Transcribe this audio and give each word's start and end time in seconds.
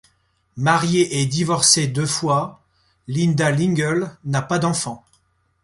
Mariée 0.57 1.21
et 1.21 1.27
divorcée 1.27 1.85
deux 1.85 2.07
fois, 2.07 2.63
Linda 3.07 3.51
Lingle 3.51 4.09
n'a 4.25 4.41
pas 4.41 4.57
d'enfant. 4.57 5.05